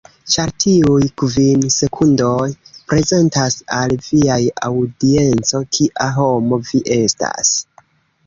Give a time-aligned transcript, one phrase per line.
[0.33, 2.47] Ĉar tiuj kvin sekundoj,
[2.93, 4.39] prezentas al viaj
[4.69, 7.53] aŭdienco kia homo vi estas.